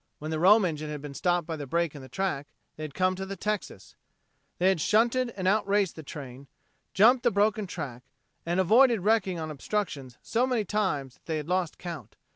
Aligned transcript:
When 0.17 0.31
the 0.31 0.39
Rome 0.39 0.65
engine 0.65 0.89
had 0.89 0.99
been 1.03 1.13
stopped 1.13 1.45
by 1.45 1.55
the 1.55 1.67
break 1.67 1.93
in 1.93 2.01
the 2.01 2.09
track, 2.09 2.47
they 2.75 2.83
had 2.83 2.95
come 2.95 3.13
to 3.15 3.23
the 3.23 3.35
Texas. 3.35 3.95
They 4.57 4.69
had 4.69 4.81
shunted 4.81 5.29
and 5.37 5.47
outraced 5.47 5.95
the 5.95 6.01
train, 6.01 6.47
jumped 6.95 7.21
the 7.21 7.29
broken 7.29 7.67
track, 7.67 8.01
and 8.43 8.59
avoided 8.59 9.01
wrecking 9.01 9.37
on 9.39 9.51
obstructions 9.51 10.17
so 10.23 10.47
many 10.47 10.65
times 10.65 11.13
that 11.17 11.25
they 11.27 11.37
had 11.37 11.47
lost 11.47 11.77
count. 11.77 12.15